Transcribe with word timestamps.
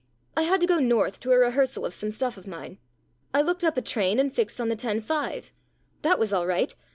"I 0.35 0.41
had 0.41 0.59
to 0.61 0.65
go 0.65 0.79
North 0.79 1.19
to 1.19 1.31
a 1.31 1.37
rehearsal 1.37 1.85
of 1.85 1.93
some 1.93 2.09
stuff 2.09 2.35
of 2.35 2.47
mine. 2.47 2.79
I 3.35 3.43
looked 3.43 3.63
up 3.63 3.77
a 3.77 3.83
train, 3.83 4.17
and 4.19 4.33
fixed 4.33 4.59
on 4.59 4.67
the 4.69 4.75
10.5. 4.75 5.51
That 6.01 6.17
was 6.17 6.33
all 6.33 6.47
right. 6.47 6.73